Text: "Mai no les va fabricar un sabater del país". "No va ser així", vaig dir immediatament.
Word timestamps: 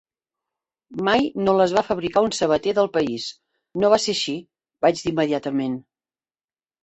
"Mai 1.07 1.25
no 1.47 1.53
les 1.57 1.73
va 1.79 1.83
fabricar 1.89 2.23
un 2.27 2.33
sabater 2.37 2.73
del 2.79 2.89
país". 2.95 3.27
"No 3.83 3.93
va 3.95 4.01
ser 4.07 4.15
així", 4.17 4.35
vaig 4.87 5.03
dir 5.03 5.11
immediatament. 5.13 5.77